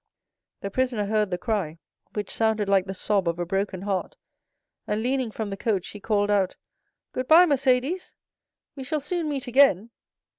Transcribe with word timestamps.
The 0.61 0.71
prisoner 0.71 1.05
heard 1.05 1.29
the 1.29 1.37
cry, 1.37 1.77
which 2.13 2.31
sounded 2.33 2.67
like 2.67 2.87
the 2.87 2.93
sob 2.95 3.27
of 3.29 3.37
a 3.37 3.45
broken 3.45 3.83
heart, 3.83 4.15
and 4.87 5.03
leaning 5.03 5.29
from 5.29 5.51
the 5.51 5.55
coach 5.55 5.89
he 5.89 5.99
called 5.99 6.31
out, 6.31 6.55
"Good 7.11 7.27
bye, 7.27 7.45
Mercédès—we 7.45 8.83
shall 8.83 8.99
soon 8.99 9.29
meet 9.29 9.45
again!" 9.45 9.91